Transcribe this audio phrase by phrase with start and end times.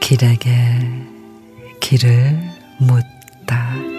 [0.00, 0.50] 길에게
[1.80, 2.40] 길을
[2.78, 3.97] 묻다.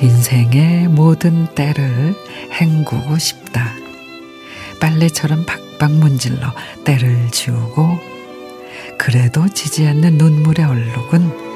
[0.00, 2.14] 인생의 모든 때를
[2.52, 3.72] 헹구고 싶다.
[4.78, 6.52] 빨래처럼 박박 문질러
[6.84, 7.98] 때를 지우고
[8.98, 11.46] 그래도 지지 않는 눈물의 얼룩은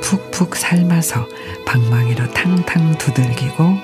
[0.00, 1.26] 푹푹 삶아서
[1.66, 3.76] 방망이로 탕탕 두들기고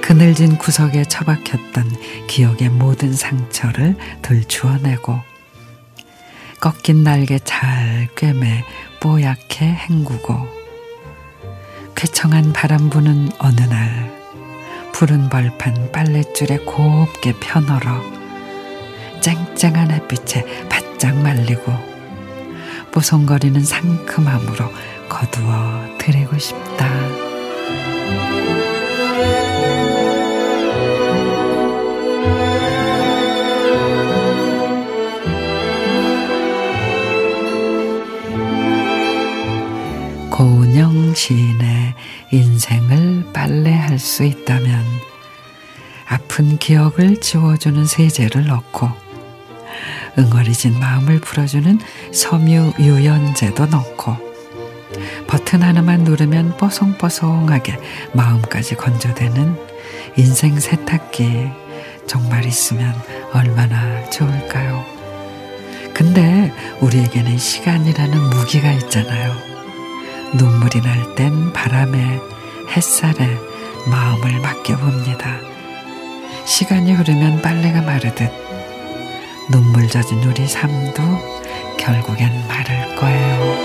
[0.00, 1.90] 그늘진 구석에 처박혔던
[2.28, 5.20] 기억의 모든 상처를 들추어내고
[6.60, 8.64] 꺾인 날개 잘 꿰매
[9.00, 10.59] 뽀얗게 헹구고
[12.00, 14.10] 쾌청한 바람 부는 어느 날
[14.90, 18.00] 푸른 벌판 빨랫줄에 곱게 펴널어
[19.20, 21.60] 쨍쨍한 햇빛에 바짝 말리고
[22.90, 24.72] 뽀송거리는 상큼함으로
[25.10, 26.88] 거두어 드리고 싶다.
[40.40, 41.94] 고운영 시인의
[42.30, 44.82] 인생을 빨래할 수 있다면
[46.06, 48.88] 아픈 기억을 지워주는 세제를 넣고
[50.18, 51.78] 응어리진 마음을 풀어주는
[52.14, 54.16] 섬유 유연제도 넣고
[55.26, 57.78] 버튼 하나만 누르면 뽀송뽀송하게
[58.14, 59.58] 마음까지 건조되는
[60.16, 61.50] 인생 세탁기
[62.06, 62.94] 정말 있으면
[63.34, 64.86] 얼마나 좋을까요?
[65.92, 69.49] 근데 우리에게는 시간이라는 무기가 있잖아요.
[70.34, 72.20] 눈물이 날 땐 바람에
[72.76, 73.38] 햇살에
[73.86, 75.38] 마음을 맡겨봅니다.
[76.44, 78.30] 시간이 흐르면 빨래가 마르듯
[79.50, 81.02] 눈물 젖은 우리 삶도
[81.78, 83.59] 결국엔 마를 거예요.